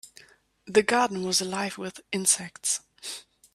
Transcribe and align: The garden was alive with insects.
The 0.65 0.81
garden 0.81 1.21
was 1.23 1.41
alive 1.41 1.77
with 1.77 2.01
insects. 2.11 2.79